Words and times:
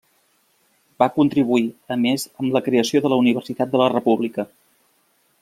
Va 1.03 1.07
contribuir 1.17 1.67
a 1.97 1.99
més 2.05 2.25
amb 2.45 2.57
la 2.57 2.63
creació 2.69 3.03
de 3.05 3.13
la 3.15 3.21
Universitat 3.25 3.75
de 3.77 3.83
la 3.83 3.93
República. 3.97 4.49